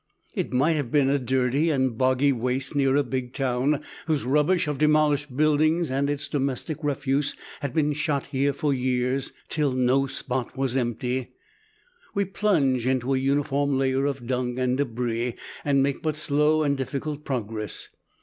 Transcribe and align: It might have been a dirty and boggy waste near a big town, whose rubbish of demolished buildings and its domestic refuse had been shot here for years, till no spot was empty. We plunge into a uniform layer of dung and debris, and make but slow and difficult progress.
It 0.33 0.51
might 0.51 0.77
have 0.77 0.89
been 0.89 1.11
a 1.11 1.19
dirty 1.19 1.69
and 1.69 1.95
boggy 1.95 2.31
waste 2.31 2.75
near 2.75 2.95
a 2.95 3.03
big 3.03 3.33
town, 3.33 3.83
whose 4.07 4.23
rubbish 4.23 4.67
of 4.67 4.79
demolished 4.79 5.37
buildings 5.37 5.91
and 5.91 6.09
its 6.09 6.27
domestic 6.27 6.83
refuse 6.83 7.35
had 7.59 7.75
been 7.75 7.93
shot 7.93 8.25
here 8.25 8.51
for 8.51 8.73
years, 8.73 9.31
till 9.47 9.73
no 9.73 10.07
spot 10.07 10.57
was 10.57 10.75
empty. 10.75 11.33
We 12.15 12.25
plunge 12.25 12.87
into 12.87 13.13
a 13.13 13.19
uniform 13.19 13.77
layer 13.77 14.07
of 14.07 14.25
dung 14.25 14.57
and 14.57 14.75
debris, 14.75 15.35
and 15.63 15.83
make 15.83 16.01
but 16.01 16.15
slow 16.15 16.63
and 16.63 16.75
difficult 16.75 17.23
progress. 17.23 17.89